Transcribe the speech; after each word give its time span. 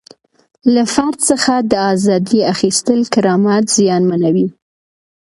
له 0.73 0.83
فرد 0.93 1.17
څخه 1.29 1.53
د 1.71 1.73
ازادۍ 1.93 2.39
اخیستل 2.53 2.99
کرامت 3.13 3.63
زیانمنوي. 3.77 4.47